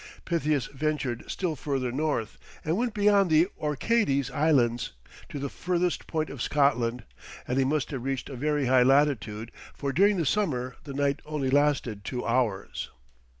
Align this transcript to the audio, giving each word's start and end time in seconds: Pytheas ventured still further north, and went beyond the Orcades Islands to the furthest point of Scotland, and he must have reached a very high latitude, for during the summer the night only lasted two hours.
Pytheas 0.25 0.65
ventured 0.73 1.29
still 1.29 1.55
further 1.55 1.91
north, 1.91 2.39
and 2.65 2.75
went 2.75 2.95
beyond 2.95 3.29
the 3.29 3.45
Orcades 3.61 4.31
Islands 4.31 4.93
to 5.29 5.37
the 5.37 5.47
furthest 5.47 6.07
point 6.07 6.31
of 6.31 6.41
Scotland, 6.41 7.03
and 7.47 7.59
he 7.59 7.65
must 7.65 7.91
have 7.91 8.03
reached 8.03 8.27
a 8.27 8.35
very 8.35 8.65
high 8.65 8.81
latitude, 8.81 9.51
for 9.75 9.93
during 9.93 10.17
the 10.17 10.25
summer 10.25 10.75
the 10.85 10.95
night 10.95 11.19
only 11.23 11.51
lasted 11.51 12.03
two 12.03 12.25
hours. 12.25 12.89